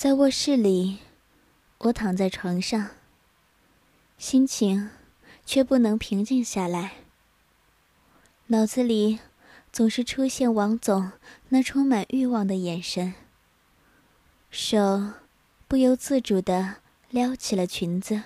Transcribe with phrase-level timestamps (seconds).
[0.00, 1.00] 在卧室里，
[1.76, 2.92] 我躺在床上，
[4.16, 4.88] 心情
[5.44, 6.92] 却不能平静下来。
[8.46, 9.18] 脑子里
[9.70, 11.12] 总是出现王总
[11.50, 13.12] 那充满欲望的眼神，
[14.50, 15.12] 手
[15.68, 16.76] 不由自主地
[17.10, 18.22] 撩起了裙子，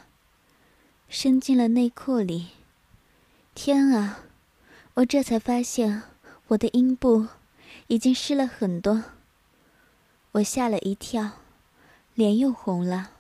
[1.09, 2.51] 伸进了内裤里。
[3.53, 4.21] 天啊！
[4.95, 6.05] 我这才发现
[6.47, 7.27] 我的阴部
[7.89, 9.03] 已经湿了很多，
[10.31, 11.41] 我吓了一跳，
[12.15, 13.11] 脸又红了。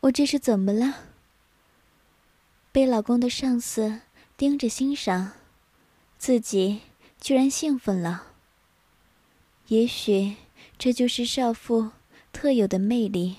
[0.00, 0.96] 我这是怎么了？
[2.70, 4.00] 被老公的上司
[4.36, 5.32] 盯着欣赏。
[6.16, 6.80] 自己
[7.20, 8.28] 居然兴奋了。
[9.68, 10.36] 也许
[10.78, 11.90] 这就是少妇
[12.32, 13.36] 特有的魅力。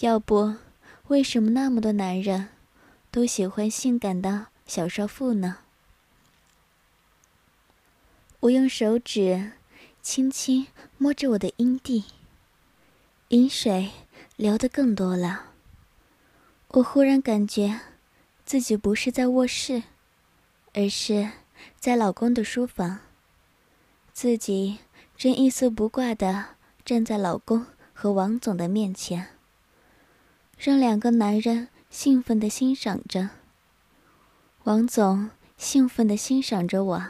[0.00, 0.56] 要不，
[1.06, 2.48] 为什么那么多男人
[3.12, 5.58] 都喜欢性感的小少妇呢？
[8.40, 9.52] 我用手指
[10.02, 10.66] 轻轻
[10.98, 12.04] 摸着我的阴蒂，
[13.28, 13.90] 饮水
[14.36, 15.52] 流得更多了。
[16.68, 17.80] 我忽然感觉
[18.44, 19.82] 自己不是在卧室。
[20.78, 21.30] 而是
[21.80, 22.98] 在老公的书房，
[24.12, 24.80] 自己
[25.16, 26.48] 正一丝不挂的
[26.84, 29.28] 站在老公和王总的面前，
[30.58, 33.30] 让两个男人兴奋的欣赏着。
[34.64, 37.06] 王总兴奋的欣赏着我，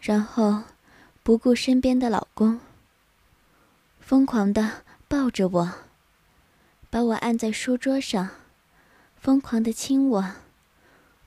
[0.00, 0.62] 然后
[1.22, 2.58] 不顾身边的老公，
[4.00, 5.72] 疯狂的抱着我，
[6.88, 8.30] 把我按在书桌上，
[9.14, 10.24] 疯狂的亲我，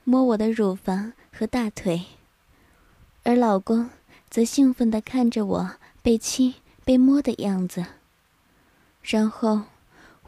[0.02, 1.12] 摸我的乳房。
[1.32, 2.06] 和大腿，
[3.22, 3.90] 而老公
[4.28, 7.84] 则兴奋的看着我被亲、被摸的样子。
[9.02, 9.64] 然后，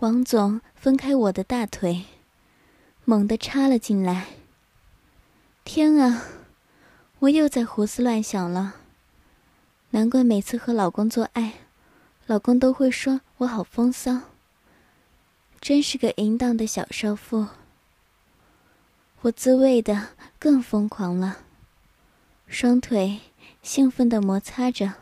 [0.00, 2.04] 王总分开我的大腿，
[3.04, 4.26] 猛地插了进来。
[5.64, 6.22] 天啊！
[7.20, 8.76] 我又在胡思乱想了。
[9.90, 11.54] 难怪每次和老公做爱，
[12.26, 14.20] 老公都会说我好风骚。
[15.61, 17.48] 真是个淫荡的小少妇。
[19.22, 21.38] 我自慰的更疯狂了，
[22.47, 23.21] 双腿
[23.62, 24.94] 兴奋的摩擦着，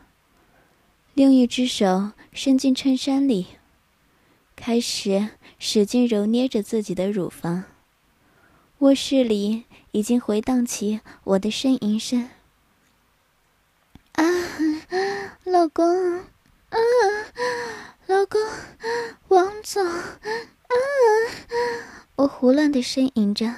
[1.12, 3.48] 另一只手伸进衬衫里，
[4.56, 7.64] 开始使劲揉捏着自己的乳房。
[8.78, 12.30] 卧室里已经回荡起我的呻吟声。
[14.12, 14.24] 啊，
[15.44, 16.78] 老公，啊，
[18.08, 18.40] 老公，
[19.28, 20.04] 王总，啊，
[22.14, 23.52] 我胡乱的呻吟着。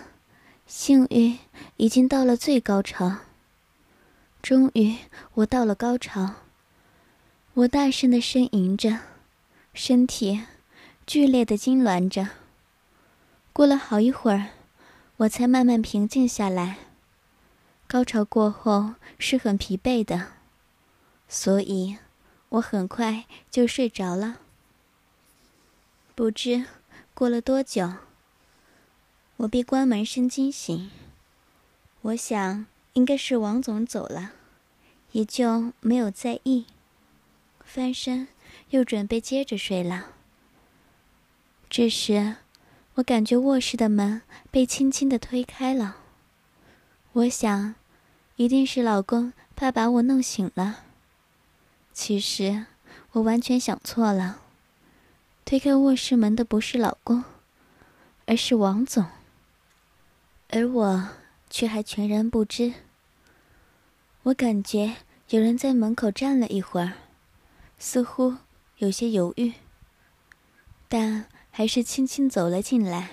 [0.67, 1.37] 性欲
[1.77, 3.17] 已经到了最高潮。
[4.41, 4.97] 终于，
[5.35, 6.37] 我到了高潮。
[7.53, 9.01] 我大声的呻吟着，
[9.75, 10.43] 身体
[11.07, 12.29] 剧烈的痉挛着。
[13.53, 14.53] 过了好一会儿，
[15.19, 16.79] 我才慢慢平静下来。
[17.87, 20.29] 高潮过后是很疲惫的，
[21.29, 21.99] 所以
[22.51, 24.41] 我很快就睡着了。
[26.15, 26.65] 不知
[27.15, 27.93] 过了多久。
[29.39, 30.91] 我被关门声惊醒，
[32.01, 34.33] 我想应该是王总走了，
[35.13, 36.67] 也就没有在意，
[37.65, 38.27] 翻身
[38.71, 40.07] 又准备接着睡了。
[41.71, 42.37] 这时，
[42.95, 45.99] 我感觉卧室的门被轻轻的推开了，
[47.13, 47.77] 我想，
[48.35, 50.87] 一定是老公怕把我弄醒了。
[52.01, 52.67] 其实，
[53.11, 54.41] 我完全想错了，
[55.45, 57.25] 推开卧室门的不是老公，
[58.25, 59.05] 而是王总。
[60.51, 61.09] 而我
[61.51, 62.73] 却还全然不知。
[64.23, 64.99] 我感觉
[65.31, 66.93] 有人在门口站了一会儿，
[67.81, 68.37] 似乎
[68.77, 69.55] 有些犹豫，
[70.89, 73.11] 但还是轻轻走了进来，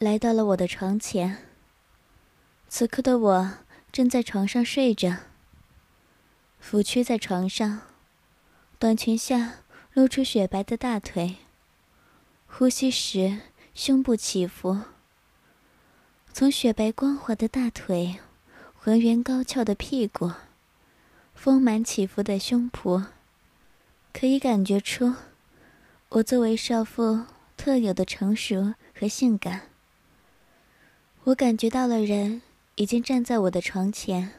[0.00, 1.44] 来到了我的床前。
[2.68, 3.52] 此刻的我
[3.92, 5.18] 正在床上睡着，
[6.68, 7.82] 俯屈在床上，
[8.76, 9.58] 短裙下
[9.92, 11.36] 露出雪白的大腿，
[12.48, 13.38] 呼吸时
[13.72, 14.80] 胸部起伏。
[16.32, 18.16] 从雪白光滑的大腿，
[18.74, 20.32] 浑圆高翘的屁股，
[21.36, 23.04] 丰满起伏的胸脯，
[24.12, 25.14] 可以感觉出
[26.08, 27.26] 我作为少妇
[27.56, 29.68] 特有的成熟和性感。
[31.22, 32.42] 我感觉到了人
[32.74, 34.32] 已经站在我的床前，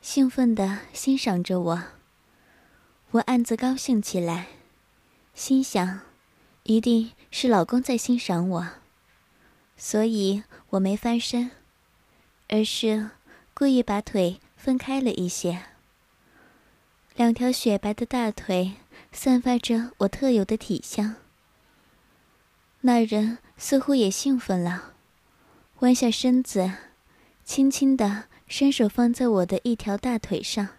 [0.00, 1.84] 兴奋地欣赏着我。
[3.10, 4.46] 我暗自高兴起来，
[5.34, 6.00] 心想，
[6.62, 8.68] 一定是老公在欣赏我。
[9.76, 11.50] 所以我没翻身，
[12.48, 13.10] 而是
[13.52, 15.64] 故意把腿分开了一些。
[17.16, 18.76] 两条雪白的大腿
[19.12, 21.16] 散发着我特有的体香。
[22.80, 24.94] 那人似乎也兴奋了，
[25.80, 26.72] 弯下身子，
[27.44, 30.70] 轻轻地伸手放在我的一条大腿上，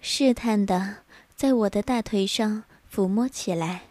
[0.00, 1.04] 试探地
[1.36, 3.82] 在我的大腿上抚摸起来。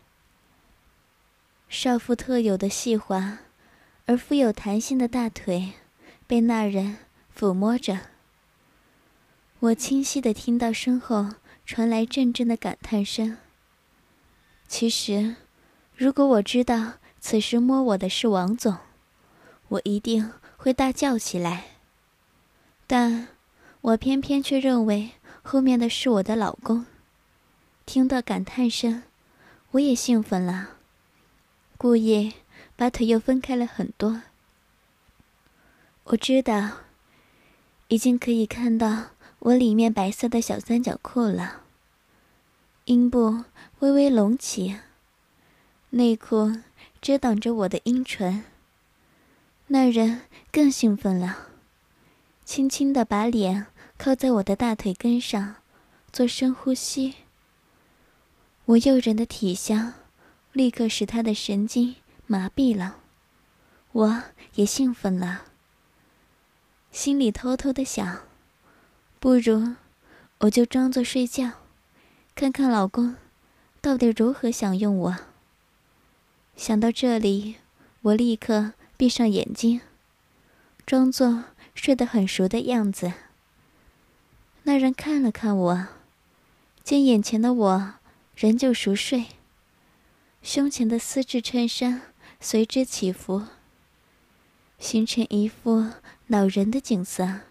[1.69, 3.38] 少妇特有的细滑
[4.07, 5.74] 而富有弹性的大腿，
[6.25, 6.98] 被那人
[7.38, 8.00] 抚摸着。
[9.59, 13.38] 我清晰的听到身后传来阵阵的感叹声。
[14.68, 15.36] 其实，
[15.95, 18.75] 如果我知道此时摸我的是王总，
[19.68, 21.77] 我一定会大叫起来。
[22.89, 23.28] 但，
[23.81, 25.12] 我偏偏却认为
[25.44, 26.86] 后面的是我的老公。
[27.86, 29.04] 听到感叹声，
[29.72, 30.78] 我也兴奋了，
[31.78, 32.34] 故意
[32.78, 34.24] 把腿又分开了很多。
[36.06, 36.69] 我知道，
[37.89, 39.07] 已经可以看到
[39.40, 41.63] 我里面白色的小三角裤了。
[42.86, 43.44] 阴部
[43.80, 44.78] 微微隆起，
[45.90, 46.54] 内裤
[47.01, 48.45] 遮挡着我的阴唇。
[49.68, 51.50] 那人更兴奋了，
[52.48, 53.68] 轻轻的把脸
[53.98, 55.58] 靠在我的大腿根上，
[56.14, 57.16] 做深呼吸。
[58.64, 59.96] 我诱人的体香，
[60.54, 63.00] 立刻使他的神经麻痹了，
[63.92, 64.24] 我
[64.56, 65.42] 也兴奋了，
[66.90, 68.22] 心里偷偷的想：
[69.20, 69.76] 不如
[70.38, 71.52] 我就装作睡觉。
[72.34, 73.18] 看看老公，
[73.82, 75.18] 到底如何享用我？
[76.56, 77.58] 想到这里，
[78.04, 79.82] 我立刻闭上眼睛，
[80.86, 81.44] 装作
[81.78, 83.14] 睡得很熟的样子。
[84.64, 85.88] 那人看了看我，
[86.84, 87.94] 见眼前的我
[88.36, 89.28] 仍旧熟睡，
[90.42, 92.02] 胸前的丝质衬衫
[92.42, 93.44] 随之起伏，
[94.80, 95.92] 形成一幅
[96.28, 97.42] 恼人的景色。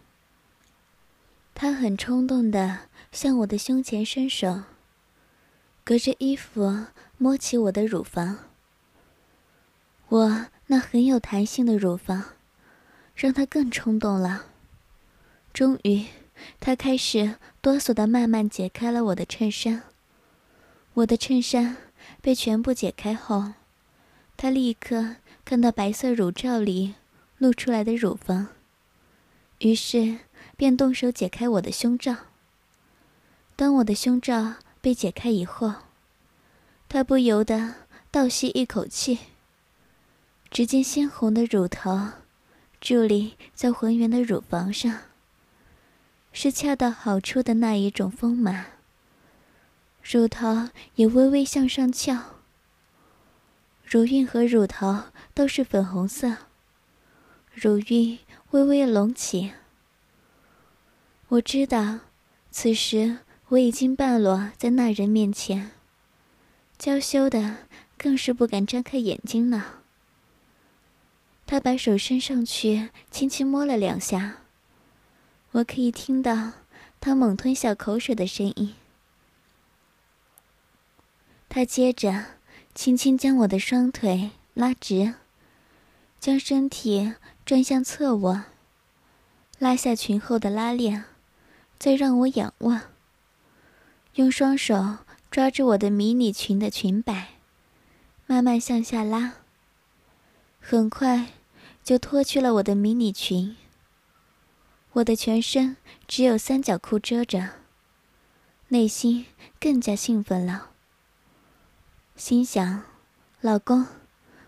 [1.54, 2.80] 他很冲动地
[3.10, 4.64] 向我的胸前伸手。
[5.84, 6.86] 隔着衣服
[7.16, 8.38] 摸起我的乳房，
[10.08, 12.35] 我那很有弹性的乳房，
[13.16, 14.44] 让他更冲动了。
[15.52, 16.04] 终于，
[16.60, 19.82] 他开始哆嗦的慢慢解开了我的衬衫。
[20.94, 21.78] 我的衬衫
[22.20, 23.54] 被全部解开后，
[24.36, 26.94] 他立刻看到白色乳罩里
[27.38, 28.48] 露出来的乳房，
[29.58, 30.18] 于是
[30.56, 32.14] 便动手解开我的胸罩。
[33.56, 34.56] 当我的胸罩。
[34.78, 35.72] 被解开以后，
[36.88, 37.74] 他不由得
[38.12, 39.18] 倒吸一口气。
[40.48, 42.10] 只见鲜红的乳头
[42.86, 45.00] 伫立在浑圆的乳房上，
[46.32, 48.66] 是恰到好处的那一种丰满。
[50.04, 52.16] 乳头也微微向上翘，
[53.84, 55.02] 乳晕和乳头
[55.34, 56.36] 都是粉红色，
[57.52, 59.50] 乳晕微微隆起。
[61.26, 61.98] 我知道，
[62.52, 63.18] 此时。
[63.48, 65.70] 我已经半裸在那人面前，
[66.78, 67.58] 娇羞的
[67.96, 69.82] 更是不敢张开眼睛了。
[71.46, 74.38] 他把手伸上去，轻轻摸了两下，
[75.52, 76.52] 我可以听到
[77.00, 78.74] 他猛吞下口水的声音。
[81.48, 82.24] 他接着
[82.74, 85.14] 轻轻将我的双腿拉直，
[86.18, 87.14] 将身体
[87.44, 88.46] 转向侧卧，
[89.60, 91.04] 拉下裙后的拉链，
[91.78, 92.80] 再让我仰望。
[94.14, 94.98] 用双手
[95.30, 97.28] 抓住我的迷你裙的裙摆，
[98.26, 99.34] 慢慢向下拉。
[100.60, 101.28] 很快，
[101.86, 103.56] 就脱去了我的迷你裙。
[104.94, 105.76] 我的全身
[106.08, 107.50] 只有三角裤遮着，
[108.70, 109.26] 内心
[109.60, 110.70] 更加兴奋了。
[112.16, 112.82] 心想
[113.40, 113.86] ：“老公，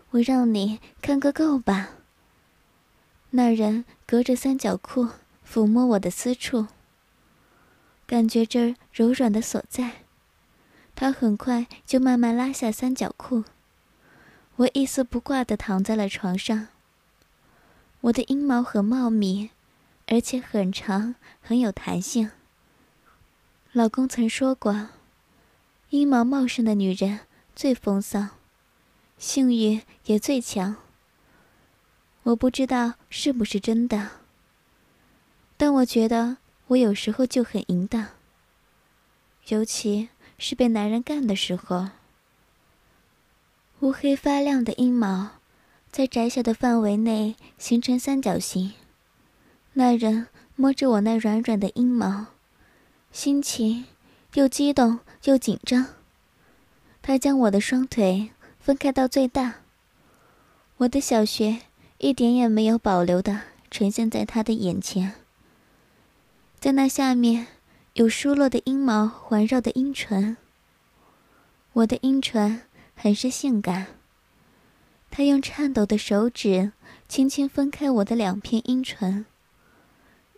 [0.09, 1.91] 我让你看个够吧。”
[3.31, 5.07] 那人隔着三角裤
[5.49, 6.67] 抚摸我的私处。
[8.05, 10.03] 感觉这柔软的所在，
[10.93, 13.45] 他很快就慢慢拉下三角裤。
[14.57, 16.67] 我一丝不挂的躺在了床上。
[18.01, 19.49] 我的阴毛很茂密，
[20.07, 22.31] 而且很长，很有弹性。
[23.71, 24.89] 老公曾说过，
[25.89, 27.21] 阴毛茂盛的女人
[27.55, 28.29] 最风骚，
[29.17, 30.77] 性欲也最强。
[32.23, 34.09] 我不知道是不是真的，
[35.57, 36.37] 但我觉得。
[36.69, 38.09] 我有时候就很淫荡，
[39.47, 41.89] 尤其是被男人干的时候。
[43.79, 45.38] 乌黑发亮的阴毛，
[45.91, 48.73] 在窄小的范围内形成三角形。
[49.73, 52.27] 那人摸着我那软软的阴毛，
[53.11, 53.85] 心情
[54.33, 55.85] 又激动又紧张。
[57.01, 58.29] 他将我的双腿
[58.59, 59.61] 分开到最大，
[60.77, 61.61] 我的小穴
[61.97, 63.41] 一点也没有保留的
[63.71, 65.13] 呈现在他的眼前。
[66.59, 67.47] 在那下面，
[67.93, 70.37] 有疏落的阴毛环绕的阴唇。
[71.73, 72.61] 我的阴唇
[72.95, 73.98] 很是性感。
[75.11, 76.71] 他用颤抖的手指
[77.07, 79.25] 轻轻分开我的两片阴唇，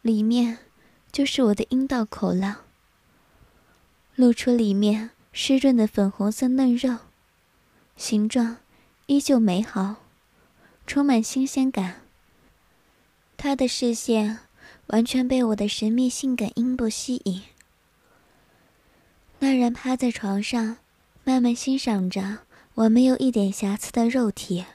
[0.02, 0.60] 里面
[1.12, 2.62] 就是我的阴道口了。
[4.16, 6.98] 露出里面湿润的粉红色嫩肉，
[7.96, 8.58] 形状
[9.08, 9.98] 依旧美好，
[10.86, 12.02] 充满新鲜感。
[13.38, 14.40] 他的视线
[14.88, 17.42] 完全被我的神秘性感阴部吸引。
[19.40, 20.78] 那人趴在床上，
[21.24, 22.40] 慢慢欣赏着
[22.76, 24.66] 我没有一点瑕疵的肉体。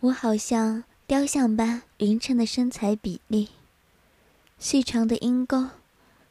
[0.00, 3.50] 我好像雕像般匀称的身材比例，
[4.58, 5.68] 细长的阴沟。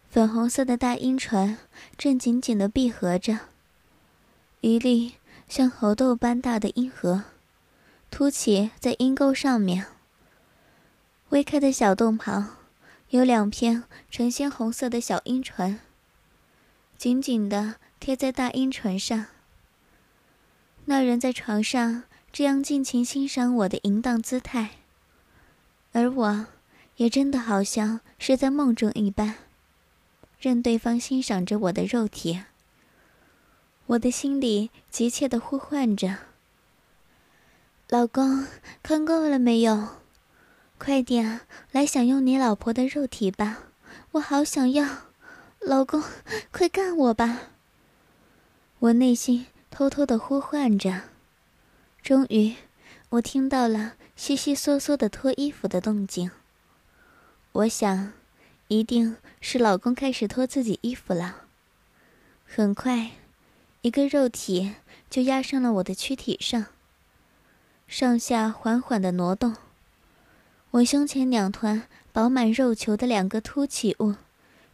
[0.09, 1.57] 粉红色的大阴唇
[1.97, 3.39] 正紧紧地闭合着，
[4.59, 5.13] 一粒
[5.47, 7.23] 像猴豆般大的阴核
[8.09, 9.85] 凸起在阴沟上面。
[11.29, 12.57] 微开的小洞旁
[13.11, 15.79] 有两片呈鲜红色的小阴唇，
[16.97, 19.27] 紧紧地贴在大阴唇上。
[20.91, 24.71] 那人在床上这样尽情欣赏我的淫荡姿态，
[25.93, 26.47] 而我
[26.97, 29.35] 也真的好像是在梦中一般。
[30.37, 32.41] 任对方欣赏着我的肉体，
[33.85, 36.17] 我的心里急切的呼唤着
[37.87, 38.45] ：“老公，
[38.83, 39.87] 看够了没有？
[40.77, 41.39] 快点
[41.71, 43.59] 来享用你老婆的肉体吧，
[44.11, 44.85] 我好想要！
[45.61, 46.03] 老公，
[46.51, 47.43] 快干我吧！”
[48.79, 51.01] 我内心偷偷的呼唤着。
[52.03, 52.53] 终于，
[53.09, 56.29] 我听到了悉悉嗦嗦的脱衣服的动静。
[57.53, 58.13] 我想。
[58.71, 61.41] 一定是老公开始脱自己衣服了。
[62.45, 63.11] 很快，
[63.81, 64.75] 一个肉体
[65.09, 66.67] 就压上了我的躯体上，
[67.85, 69.57] 上下缓缓的挪动。
[70.71, 74.15] 我胸前两团饱满肉球的两个凸起物，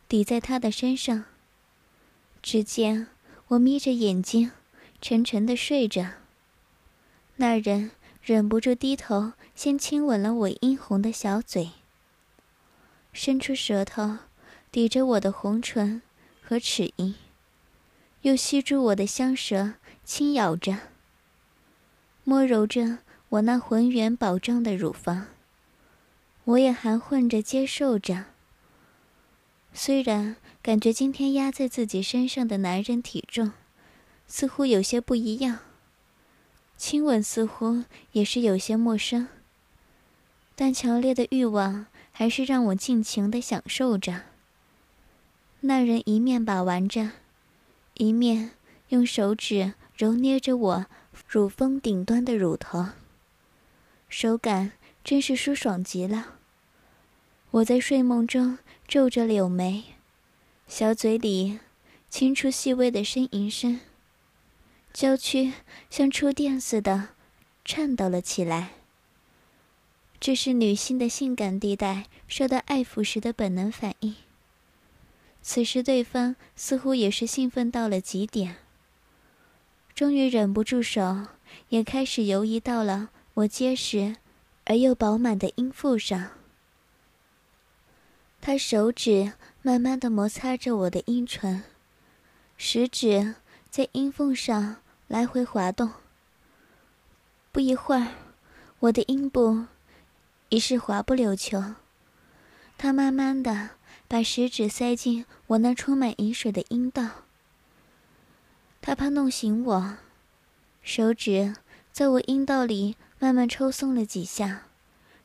[0.08, 1.25] 抵在他的身上。
[2.44, 3.08] 只见
[3.48, 4.51] 我眯着眼睛，
[5.01, 6.13] 沉沉的睡着。
[7.38, 11.72] 那人忍不住低头，先亲吻了我殷红的小嘴。
[13.13, 14.18] 伸出舌头，
[14.72, 16.01] 抵着我的红唇
[16.42, 17.16] 和齿龈，
[18.22, 19.74] 又吸住我的香舌，
[20.04, 20.77] 轻咬着，
[22.24, 23.00] 摸揉着
[23.30, 25.27] 我那浑圆饱胀的乳房。
[26.44, 28.25] 我也含混着接受着。
[29.74, 33.51] 虽然感觉今天压在自己身上的男人体重，
[34.27, 35.60] 似乎有些不一样，
[36.77, 39.27] 亲吻似乎也是有些陌生，
[40.55, 41.88] 但强烈的欲望。
[42.19, 44.24] 还是让我尽情的享受着。
[45.60, 47.12] 那人一面把玩着，
[47.93, 48.53] 一面
[48.88, 50.86] 用手指揉捏着我
[51.27, 52.88] 乳峰顶端的乳头，
[54.10, 54.72] 手感
[55.03, 56.39] 真是舒爽极了。
[57.51, 58.57] 我在睡梦中
[58.88, 59.84] 皱着柳眉，
[60.67, 61.60] 小嘴里
[62.10, 63.79] 轻出细微的呻吟声，
[64.98, 65.54] 娇躯
[65.92, 67.10] 像触电似的
[67.63, 68.70] 颤抖了起来。
[70.20, 74.16] 这是女性的性感地带受到爱抚时的本能反应。
[75.44, 78.56] 此时，对方似乎也是兴奋到了极点，
[79.94, 81.27] 终于忍不住手，
[81.70, 84.16] 也开始游移到了我结实
[84.66, 86.32] 而又饱满的阴腹上。
[88.42, 91.62] 他手指慢慢的摩擦着我的阴唇，
[92.58, 93.36] 食指
[93.70, 95.91] 在阴缝上来回滑动。
[97.51, 98.13] 不一会儿，
[98.79, 99.65] 我的阴部。
[100.49, 101.75] 已是滑不溜秋，
[102.77, 103.71] 他慢慢的
[104.07, 107.25] 把食指塞进我那充满饮水的阴道。
[108.79, 109.97] 他怕弄醒我，
[110.81, 111.53] 手指
[111.91, 114.67] 在我阴道里慢慢抽松了几下，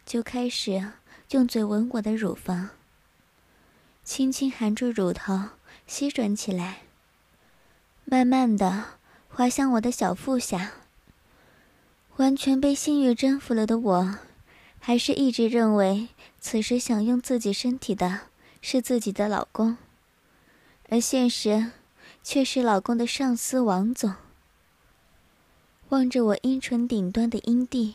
[0.04, 0.90] 就开始
[1.30, 2.70] 用嘴吻我的乳房，
[4.02, 5.50] 轻轻含住乳头
[5.86, 6.80] 吸吮起来，
[8.04, 8.98] 慢慢的
[9.34, 10.72] 滑向我的小腹下。
[12.16, 14.18] 完全被性欲征服了的我。
[14.84, 16.08] 还是一直认为，
[16.40, 18.22] 此时享用自己身体的
[18.60, 19.76] 是自己的老公，
[20.88, 21.70] 而现实
[22.24, 24.14] 却是老公的上司王总。
[25.90, 27.94] 望着我阴唇顶端的阴蒂，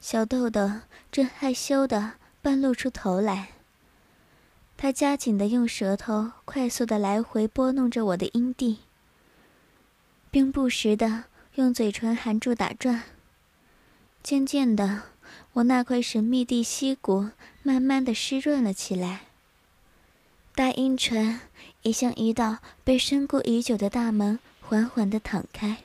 [0.00, 0.70] 小豆豆
[1.12, 3.48] 正害羞的半露出头来。
[4.78, 8.78] 他加紧的用舌头快速的来回拨弄着我的阴蒂，
[10.30, 13.02] 并不时的用嘴唇含住打转。
[14.22, 15.02] 渐渐的。
[15.54, 17.30] 我那块神秘地溪谷
[17.62, 19.22] 慢慢的湿润了起来，
[20.54, 21.40] 大阴唇
[21.82, 25.78] 也像一道被深固已久的大门缓缓的敞开，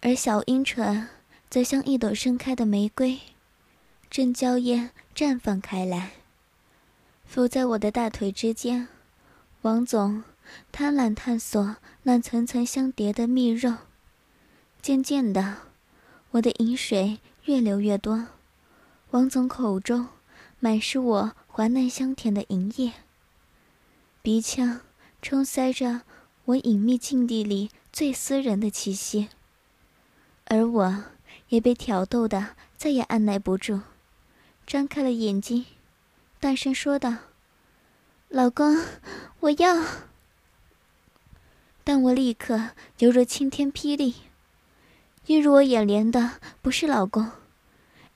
[0.00, 1.08] 而小阴唇
[1.48, 3.20] 则像一朵盛开的玫瑰，
[4.10, 6.10] 正娇艳绽放开来。
[7.24, 8.88] 伏在我的大腿之间，
[9.62, 10.22] 王总
[10.72, 13.74] 贪婪探索那层层相叠的蜜肉，
[14.80, 15.56] 渐渐的，
[16.32, 17.18] 我的饮水。
[17.46, 18.26] 越流越多，
[19.10, 20.08] 王总口中
[20.58, 22.92] 满是我滑嫩香甜的银液，
[24.20, 24.80] 鼻腔
[25.22, 26.02] 充塞着
[26.46, 29.28] 我隐秘境地里最私人的气息，
[30.46, 31.04] 而我
[31.50, 33.82] 也被挑逗的再也按耐不住，
[34.66, 35.66] 张开了眼睛，
[36.40, 37.14] 大声说道
[38.26, 38.76] ：“老公，
[39.38, 39.84] 我要！”
[41.88, 44.16] 但我立刻犹如晴天霹雳，
[45.26, 47.30] 映入我眼帘的不是老公，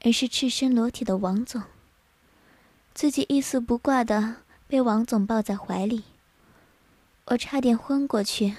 [0.01, 1.63] 而是赤身裸体的王总。
[2.93, 6.03] 自己一丝不挂的被王总抱在怀里，
[7.27, 8.57] 我差点昏过去，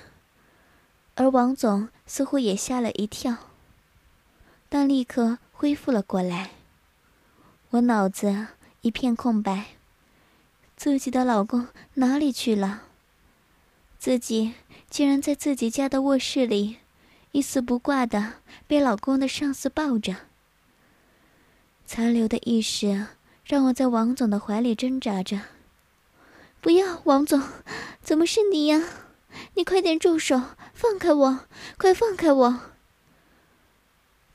[1.16, 3.36] 而王总似乎也吓了一跳，
[4.70, 6.52] 但立刻恢复了过来。
[7.72, 8.48] 我脑子
[8.80, 9.76] 一片空白，
[10.78, 12.84] 自己的老公哪里去了？
[14.00, 14.54] 自己。
[14.92, 16.76] 竟然在自己家的卧室里，
[17.32, 18.34] 一丝不挂的
[18.68, 20.18] 被老公的上司抱着。
[21.86, 23.08] 残留的意识
[23.46, 25.44] 让我在王总的怀里挣扎着。
[26.60, 27.42] 不要，王总，
[28.02, 28.84] 怎么是你呀？
[29.54, 30.42] 你快点住手，
[30.74, 31.40] 放开我，
[31.78, 32.60] 快放开我！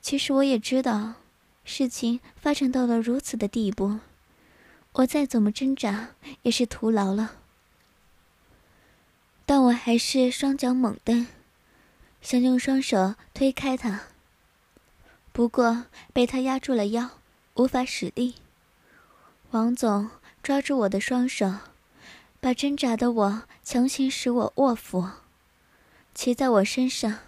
[0.01, 1.13] 其实我也知道，
[1.63, 3.99] 事情发展到了如此的地步，
[4.93, 7.35] 我再怎么挣扎也是徒劳了。
[9.49, 11.25] 但我还是双脚猛蹬，
[12.21, 14.01] 想用双手推开他。
[15.31, 17.11] 不过被他压住了腰，
[17.53, 18.35] 无法使力。
[19.51, 20.09] 王总
[20.43, 21.59] 抓住我的双手，
[22.41, 25.11] 把挣扎的我强行使我卧伏，
[26.13, 27.19] 骑在我身上，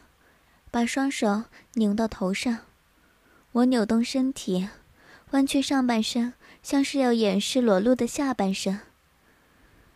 [0.70, 1.46] 把双手
[1.76, 2.58] 拧到头上。
[3.54, 4.68] 我扭动身体，
[5.32, 8.82] 弯曲上半身，像是要掩饰裸露的下半身。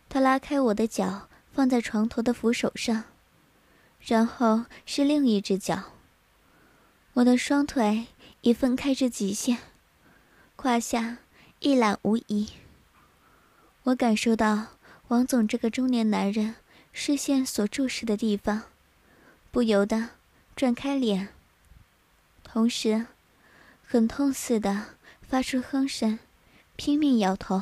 [0.07, 1.27] 他拉开我的脚。
[1.53, 3.03] 放在床头的扶手上，
[4.01, 5.83] 然后是另一只脚。
[7.13, 8.07] 我的双腿
[8.41, 9.59] 已分开至极限，
[10.55, 11.19] 胯下
[11.59, 12.49] 一览无遗。
[13.83, 14.67] 我感受到
[15.09, 16.55] 王总这个中年男人
[16.91, 18.63] 视线所注视的地方，
[19.51, 20.09] 不由得
[20.55, 21.29] 转开脸，
[22.43, 23.05] 同时
[23.85, 26.17] 很痛似的发出哼声，
[26.75, 27.61] 拼命摇头。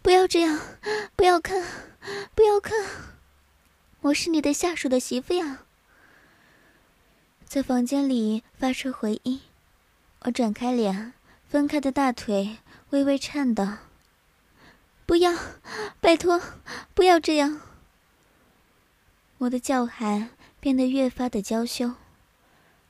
[0.00, 0.58] 不要这样，
[1.16, 1.62] 不要看，
[2.34, 2.78] 不要看，
[4.00, 5.64] 我是你的下属的媳妇呀。
[7.44, 9.40] 在房间里发出回音，
[10.20, 11.12] 我转开脸，
[11.48, 12.58] 分开的大腿
[12.90, 13.66] 微微颤抖。
[15.04, 15.32] 不要，
[16.00, 16.40] 拜托，
[16.94, 17.60] 不要这样。
[19.38, 20.30] 我的叫喊
[20.60, 21.94] 变得越发的娇羞，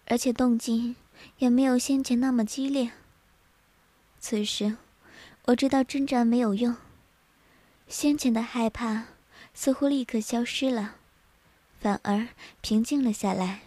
[0.06, 0.96] 而且动静
[1.38, 2.90] 也没有先前那么激烈。
[4.18, 4.76] 此时，
[5.46, 6.76] 我知道挣扎没有用。
[7.88, 9.04] 先前的害怕
[9.54, 10.96] 似乎立刻消失了，
[11.80, 12.28] 反而
[12.60, 13.62] 平静了下来。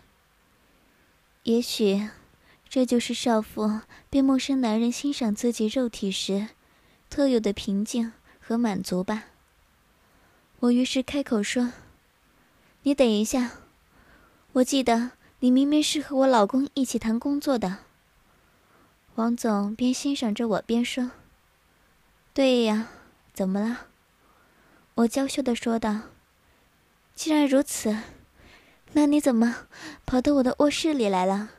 [1.44, 2.08] 也许，
[2.70, 6.50] 这就是少妇被陌生男人欣赏自己肉体时
[7.10, 9.26] 特有的平静和满足吧。
[10.60, 11.74] 我于是开口说
[12.84, 13.54] ：“你等一下，
[14.54, 17.80] 我记得你明明是和我老公一起谈工作的。”
[19.16, 21.12] 王总边欣赏着我边说
[22.34, 22.88] ：“对呀，
[23.34, 23.88] 怎么了？”
[25.02, 26.02] 我娇羞的说道
[27.16, 27.98] ：“既然如此，
[28.94, 29.68] 那你怎么
[30.06, 31.50] 跑到我的卧室里来了？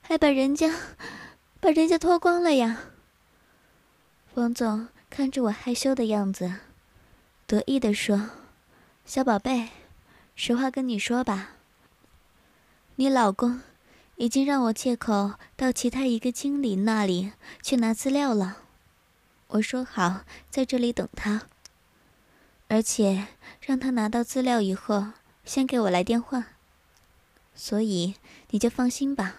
[0.00, 0.74] 还把人家
[1.60, 2.90] 把人家脱光了呀？”
[4.34, 6.54] 王总看着我害羞的样子，
[7.46, 8.30] 得意的说
[9.06, 9.68] ：“小宝贝，
[10.34, 11.50] 实话跟你说吧，
[12.96, 13.60] 你老公
[14.16, 18.58] 已经让我借口到其他一个经理那里去拿资料了。
[19.48, 21.42] 我说好在这里等他。”
[22.68, 23.28] 而且
[23.60, 25.12] 让他拿到资料以后，
[25.44, 26.46] 先给我来电话。
[27.54, 28.16] 所以
[28.50, 29.36] 你就放心吧，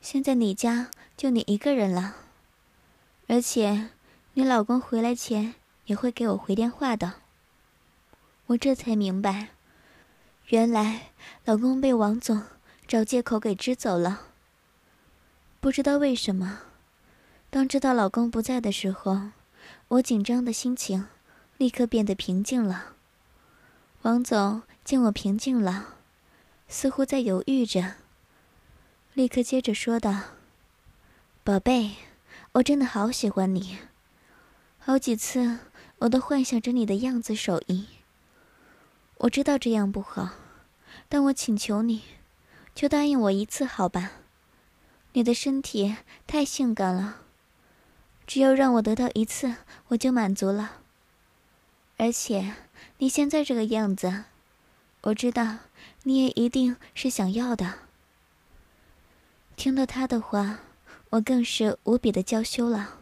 [0.00, 2.16] 现在你家就你一个人了，
[3.26, 3.90] 而且
[4.34, 5.54] 你老公回来前
[5.84, 7.14] 也会给我回电话的。
[8.46, 9.48] 我这才明白，
[10.46, 11.10] 原来
[11.44, 12.42] 老公被王总
[12.86, 14.28] 找借口给支走了。
[15.60, 16.60] 不知道为什么，
[17.50, 19.30] 当知道老公不在的时候，
[19.88, 21.08] 我紧张的心情。
[21.58, 22.94] 立刻变得平静了。
[24.02, 25.94] 王总见我平静了，
[26.66, 27.94] 似乎在犹豫着，
[29.14, 30.22] 立刻接着说道
[31.44, 31.92] ：“宝贝，
[32.52, 33.78] 我真的好喜欢你，
[34.78, 35.60] 好几次
[35.98, 37.86] 我都幻想着你的样子、手艺。
[39.18, 40.30] 我知道这样不好，
[41.08, 42.02] 但我请求你，
[42.74, 44.10] 就答应我一次好吧？
[45.12, 45.94] 你的身体
[46.26, 47.18] 太性感了，
[48.26, 49.54] 只要让我得到一次，
[49.88, 50.78] 我就满足了。”
[52.02, 52.54] 而且
[52.98, 54.24] 你现在这个样子，
[55.02, 55.58] 我知道
[56.02, 57.74] 你也一定是想要的。
[59.54, 60.58] 听到他的话，
[61.10, 62.98] 我更是无比的娇羞了。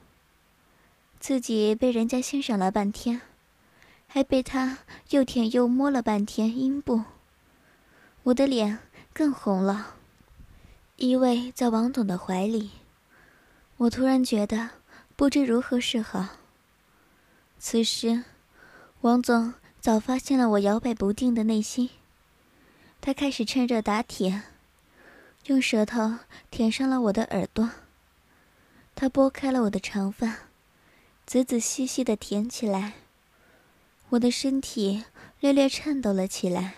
[1.18, 3.22] 自己被人家欣赏了半天，
[4.06, 7.04] 还被他又舔又摸了半天阴部，
[8.24, 8.80] 我的脸
[9.14, 9.94] 更红了，
[10.96, 12.72] 依偎在王总的怀里，
[13.78, 14.68] 我突然觉得
[15.16, 16.28] 不知如何是好。
[17.58, 18.24] 此时，
[19.02, 21.88] 王总早发现了我摇摆不定的内心，
[23.00, 24.42] 他开始趁热打铁，
[25.46, 26.18] 用舌头
[26.50, 27.70] 舔上了我的耳朵。
[28.94, 30.40] 他拨开了我的长发，
[31.24, 32.92] 仔仔细细的舔起来，
[34.10, 35.04] 我的身体
[35.40, 36.74] 略略颤抖了起来。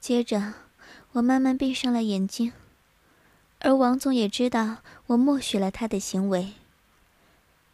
[0.00, 0.54] 接着，
[1.12, 2.54] 我慢慢闭上了眼睛，
[3.58, 6.54] 而王总也知道我默许了他的行为。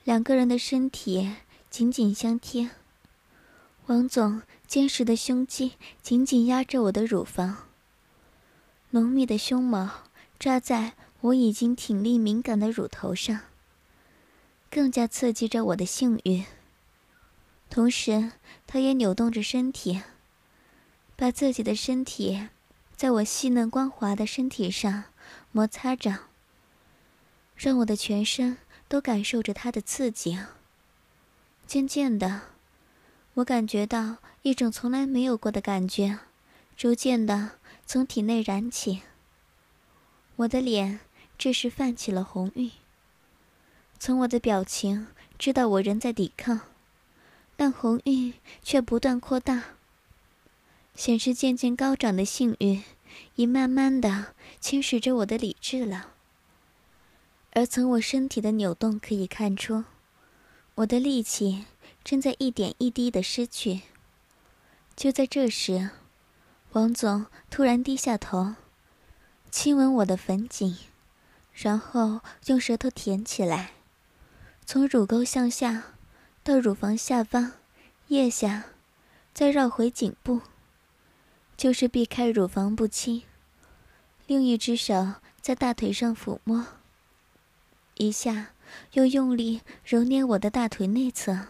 [0.02, 1.36] 两个人的身体
[1.70, 2.70] 紧紧相贴。
[3.88, 5.72] 王总坚实的胸肌
[6.02, 7.68] 紧紧压着我的乳房，
[8.90, 10.04] 浓密的胸毛
[10.38, 13.40] 扎在我已经挺立敏感的乳头上，
[14.70, 16.44] 更加刺激着我的性欲。
[17.70, 18.32] 同时，
[18.66, 20.02] 他也扭动着身体，
[21.16, 22.48] 把自己的身体
[22.94, 25.04] 在我细嫩光滑的身体上
[25.50, 26.24] 摩擦着，
[27.56, 30.38] 让我的全身都感受着他的刺激。
[31.66, 32.57] 渐渐的。
[33.38, 36.18] 我感觉到一种从来没有过的感觉，
[36.76, 37.52] 逐渐的
[37.86, 39.02] 从体内燃起。
[40.34, 40.98] 我的脸
[41.36, 42.72] 这时泛起了红晕。
[43.96, 45.06] 从我的表情
[45.38, 46.62] 知道我仍在抵抗，
[47.56, 49.76] 但红晕却不断扩大，
[50.96, 52.82] 显示渐渐高涨的性欲
[53.36, 56.14] 已慢慢的侵蚀着我的理智了。
[57.52, 59.84] 而从我身体的扭动可以看出，
[60.74, 61.66] 我的力气。
[62.08, 63.82] 正在一点一滴的失去。
[64.96, 65.90] 就在这时，
[66.72, 68.54] 王总突然低下头，
[69.50, 70.74] 亲吻我的粉颈，
[71.52, 73.72] 然后用舌头舔起来，
[74.64, 75.96] 从乳沟向下，
[76.42, 77.52] 到乳房下方、
[78.06, 78.64] 腋下，
[79.34, 80.40] 再绕回颈部，
[81.58, 83.24] 就是避开乳房不亲。
[84.26, 86.68] 另一只手在大腿上抚摸，
[87.96, 88.52] 一下
[88.92, 91.48] 又用力揉捏我的大腿内侧。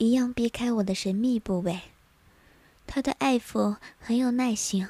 [0.00, 1.82] 一样避开我的神秘部位，
[2.86, 4.88] 他的爱抚很有耐性。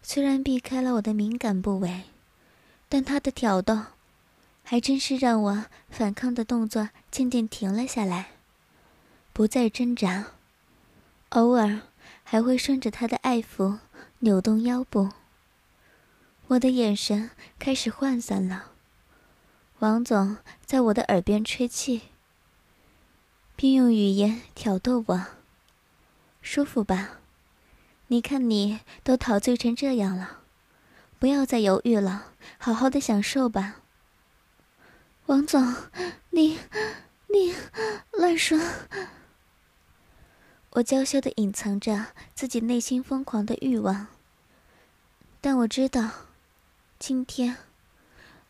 [0.00, 2.04] 虽然避开了我的敏感部位，
[2.88, 3.78] 但他的挑逗，
[4.64, 8.30] 还真是让我反抗的动作渐渐停了下来，
[9.34, 10.28] 不再挣扎。
[11.30, 11.82] 偶尔
[12.24, 13.80] 还会顺着他的爱抚
[14.20, 15.10] 扭动腰部。
[16.46, 18.70] 我的眼神开始涣散了。
[19.80, 22.00] 王总在我的耳边吹气。
[23.56, 25.26] 并用语言挑逗我。
[26.40, 27.18] 舒服吧？
[28.08, 30.42] 你看你都陶醉成这样了，
[31.18, 33.80] 不要再犹豫了，好好的享受吧。
[35.26, 35.74] 王总，
[36.30, 36.60] 你
[37.26, 37.52] 你
[38.12, 38.60] 乱说！
[40.70, 44.06] 我娇羞的隐藏着自己内心疯狂的欲望，
[45.40, 46.10] 但我知道，
[47.00, 47.56] 今天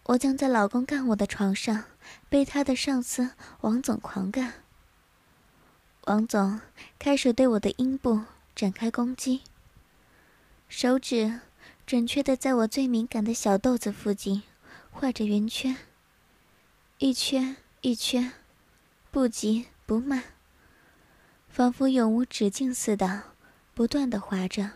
[0.03, 1.85] 我将在老公干我的床上
[2.29, 3.31] 被他的上司
[3.62, 4.65] 王总狂干。
[6.07, 6.61] 王总
[7.01, 8.21] 开始对我的阴部
[8.55, 9.42] 展开攻击，
[10.69, 11.40] 手指
[11.85, 14.45] 准确的在我最敏感的小豆子附近
[14.92, 15.77] 画着圆圈，
[16.99, 18.35] 一圈一圈，
[19.11, 20.23] 不急不慢，
[21.49, 23.25] 仿佛永无止境似的，
[23.75, 24.71] 不断的划着。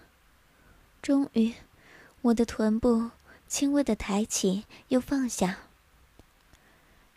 [1.00, 1.54] 终于，
[2.22, 3.12] 我的臀部
[3.46, 5.58] 轻微的抬起又放下。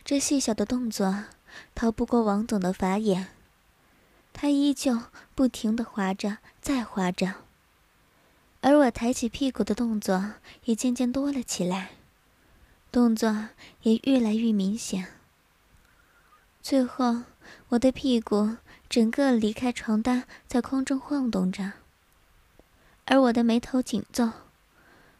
[0.04, 1.24] 这细小的动作
[1.74, 3.30] 逃不过王总的法眼。
[4.36, 5.00] 他依旧
[5.34, 7.34] 不停地划着，再划着，
[8.60, 11.92] 而我抬起屁股的动作也渐渐多了起来，
[12.90, 13.48] 动作
[13.82, 15.06] 也越来越明显。
[16.60, 17.22] 最后，
[17.68, 18.56] 我的屁股
[18.88, 21.74] 整个离开床单，在空中晃动着，
[23.04, 24.32] 而我的眉头紧皱，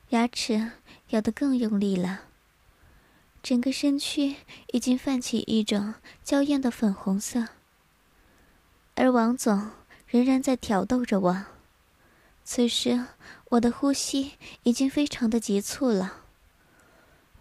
[0.08, 0.72] 牙齿
[1.10, 2.22] 咬得更用力了，
[3.42, 4.36] 整个身躯
[4.72, 7.48] 已经泛起一种娇艳的粉红色。
[8.96, 9.70] 而王总
[10.06, 11.44] 仍然在挑逗着我，
[12.44, 13.06] 此时
[13.50, 16.20] 我的呼吸已经非常的急促了。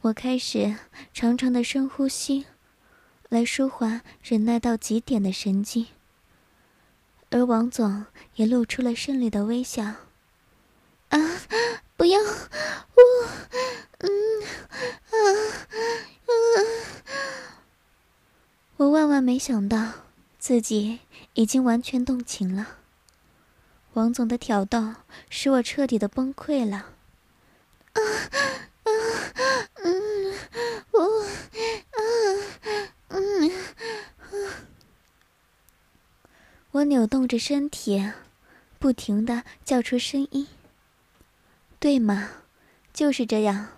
[0.02, 0.76] 我开始
[1.14, 2.48] 长长的深呼吸，
[3.30, 5.88] 来舒缓忍耐到极点的神经。
[7.30, 9.84] 而王总也露出了胜利的微笑。
[11.10, 11.20] 啊，
[11.96, 13.02] 不要，我，
[14.00, 14.10] 嗯，
[14.42, 15.16] 啊，
[16.28, 16.34] 嗯，
[18.78, 19.92] 我万万没想到
[20.44, 21.00] 自己。
[21.36, 22.80] 已经完全动情了。
[23.94, 24.96] 王总的挑逗
[25.30, 26.90] 使我彻底的崩溃了。
[27.94, 28.02] 啊
[28.84, 28.90] 啊
[29.76, 30.36] 嗯，
[30.92, 31.00] 我
[31.92, 32.00] 啊
[33.08, 33.52] 嗯
[36.72, 38.12] 我扭动着身体，
[38.78, 40.48] 不停的叫出声音。
[41.80, 42.30] 对嘛？
[42.92, 43.70] 就是这样，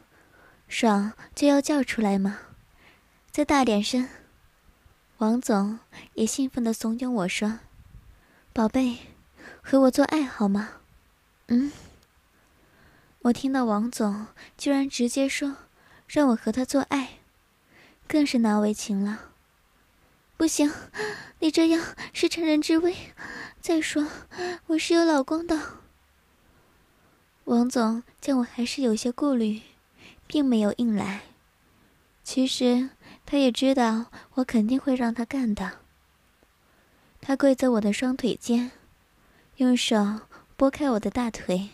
[0.68, 2.40] 爽就要叫出来嘛？
[3.32, 4.10] 再大点声！
[5.20, 5.80] 王总
[6.16, 7.60] 也兴奋的怂恿我说
[8.52, 8.98] ：“宝贝，
[9.62, 10.82] 和我做爱好吗？”
[11.48, 11.72] 嗯。
[13.22, 15.56] 我听到王总居然直接说
[16.06, 17.20] 让我和他做爱，
[18.10, 19.32] 更是难为情了。
[20.36, 20.70] 不行，
[21.40, 22.94] 你这样是趁人之危。
[23.62, 24.06] 再说，
[24.68, 25.78] 我是有老公的。
[27.46, 29.62] 王总见我还是有些顾虑，
[30.28, 31.22] 并没有硬来。
[32.22, 32.90] 其实。
[33.26, 35.80] 他也知道我肯定会让他干的。
[37.22, 38.72] 他跪在我的双腿间，
[39.58, 40.22] 用手
[40.56, 41.70] 拨开我的大腿，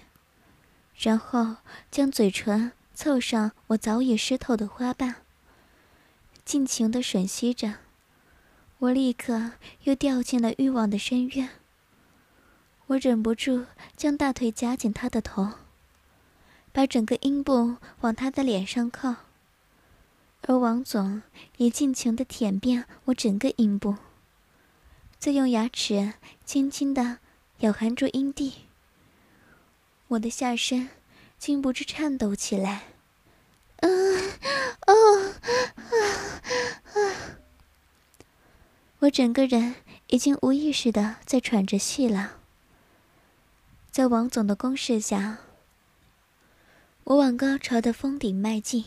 [0.95, 1.57] 然后
[1.91, 5.15] 将嘴唇凑上我早已湿透的花瓣，
[6.45, 7.75] 尽情的吮吸着。
[8.79, 9.51] 我立刻
[9.83, 11.49] 又掉进了欲望的深渊。
[12.87, 15.49] 我忍不住将大腿夹紧他的头，
[16.71, 19.17] 把整个阴部往他的脸上靠。
[20.47, 21.21] 而王总
[21.57, 23.97] 也尽情的舔遍我整个阴部，
[25.19, 27.19] 再用牙齿轻轻的
[27.59, 28.53] 咬含住阴蒂。
[30.07, 30.89] 我的下身
[31.37, 32.87] 禁不住颤抖起来，
[33.77, 33.87] 啊，
[34.87, 35.33] 哦，
[35.75, 35.93] 啊，
[36.93, 36.99] 啊！
[38.99, 39.75] 我整个人
[40.07, 42.37] 已经无意识的在喘着气了。
[43.89, 45.37] 在王总的攻势下，
[47.03, 48.85] 我往高潮的峰顶迈进。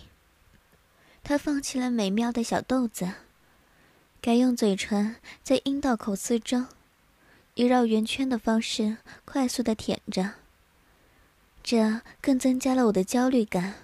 [1.24, 3.10] 他放弃了美妙的小豆子，
[4.20, 6.66] 改用嘴唇在阴道口四周，
[7.54, 10.32] 以绕圆圈的方式快速的舔着。
[11.62, 13.76] 这更增加了我的焦虑感。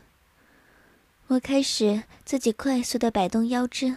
[1.28, 3.96] 我开始自己快速的摆动腰肢，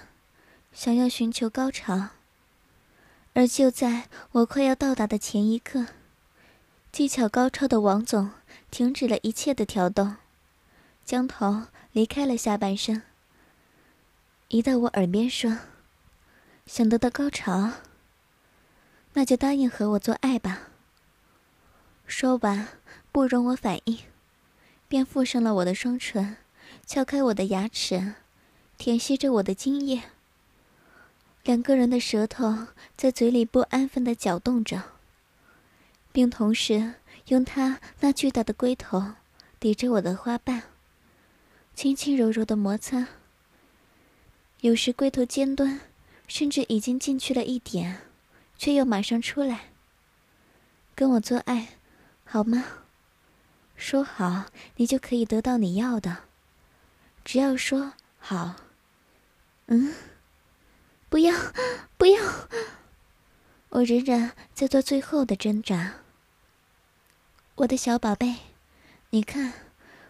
[0.72, 2.10] 想要寻求高潮。
[3.34, 5.88] 而就在我快要到达的前一刻，
[6.94, 8.32] 技巧高超的王总
[8.72, 10.16] 停止了一切的挑动，
[11.04, 13.02] 将头离开了下半身。
[14.54, 15.58] 移到我耳边说
[16.68, 17.72] ：“想得到高潮，
[19.14, 20.68] 那就答应和我做爱吧。”
[22.06, 22.68] 说完，
[23.12, 23.98] 不容我反应，
[24.88, 26.38] 便附上了我的双唇，
[26.86, 28.14] 撬开我的牙齿，
[28.78, 30.04] 舔吸着我的精液。
[31.44, 34.84] 两个人的舌头在嘴里不安分的搅动着，
[36.12, 36.94] 并同时
[37.30, 39.14] 用他那巨大的龟头
[39.60, 40.62] 抵着我的花瓣，
[41.74, 43.08] 轻轻柔柔的摩擦。
[44.64, 45.82] 有时龟头尖端，
[46.26, 48.04] 甚至已经进去了一点，
[48.58, 49.72] 却又马上出来。
[50.96, 51.80] 跟我做爱，
[52.24, 52.64] 好吗？
[53.76, 54.46] 说好，
[54.78, 56.20] 你就可以得到你要的。
[57.26, 58.56] 只要说好。
[59.68, 59.94] 嗯，
[61.10, 61.38] 不要，
[61.98, 62.48] 不要！
[63.68, 65.96] 我仍然在做最后的挣扎。
[67.56, 68.36] 我的小宝贝，
[69.10, 69.52] 你看，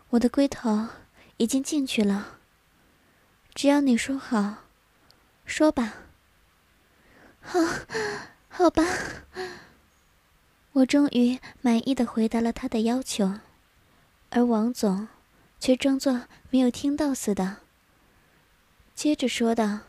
[0.09, 0.89] 我的龟头
[1.37, 2.41] 已经进去了。
[3.53, 4.65] 只要你说好，
[5.45, 5.93] 说吧。
[7.39, 7.59] 好，
[8.49, 8.83] 好吧。
[10.71, 13.39] 我终于满意的回答了他的要求，
[14.31, 15.07] 而王总
[15.59, 17.57] 却装作没有听到似的，
[18.95, 19.81] 接着说道：“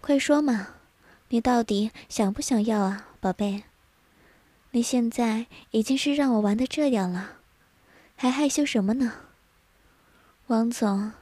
[0.00, 0.68] 快说嘛，
[1.30, 3.64] 你到底想不想要啊，宝贝？
[4.70, 7.38] 你现在已经是让我玩的这样了，
[8.14, 9.12] 还害羞什么呢？”
[10.46, 11.12] 王总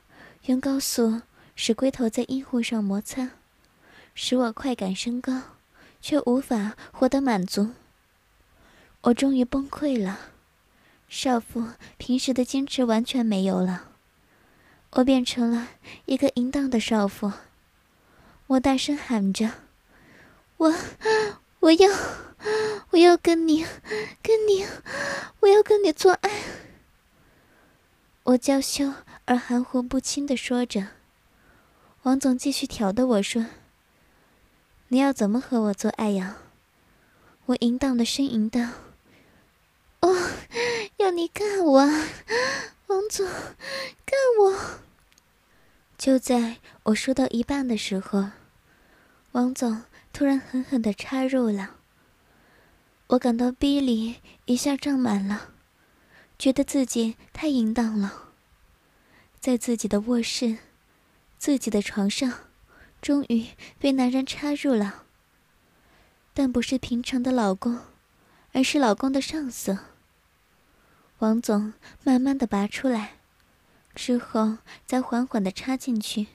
[0.43, 1.23] 用高速。
[1.57, 3.31] 使龟头在阴户上摩擦，
[4.15, 5.41] 使我快感升高，
[6.01, 7.71] 却无法获得满足。
[9.03, 10.19] 我终于崩溃了，
[11.09, 13.91] 少妇平时的矜持完全没有了，
[14.93, 15.69] 我变成了
[16.07, 17.33] 一个淫荡的少妇。
[18.47, 19.51] 我大声喊着
[20.59, 20.75] ：“我，
[21.61, 21.89] 我要，
[22.91, 23.65] 我要跟你，
[24.23, 24.67] 跟你，
[25.41, 26.31] 我要跟你做爱。”
[28.25, 28.93] 我娇羞
[29.27, 30.89] 而含糊不清的说着。
[32.05, 33.47] 王总继续挑逗我说
[34.89, 36.37] ：“你要怎么和我做爱呀？”
[37.47, 38.61] 我淫荡的呻吟道
[40.01, 40.15] ：“哦，
[40.99, 41.79] 要你干我，
[42.89, 44.79] 王总，干我！”
[45.97, 48.27] 就在我说到一半的时候，
[49.33, 51.77] 王总突然狠狠的插入了。
[53.07, 55.53] 我感到逼里一下胀满了，
[56.39, 58.29] 觉得自己太淫荡了，
[59.41, 60.59] 在自己的卧室。
[61.45, 62.33] 自己的床上，
[63.03, 65.03] 终于被男人插入了。
[66.33, 67.81] 但不是平常的老公，
[68.55, 69.79] 而是老公的上司。
[71.19, 73.17] 王总慢慢的拔出来，
[73.95, 76.29] 之后再缓缓的插进去。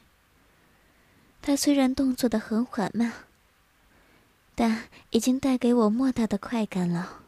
[1.42, 3.12] 他虽然动作的很缓慢，
[4.54, 7.24] 但已经带给我莫大的快感了。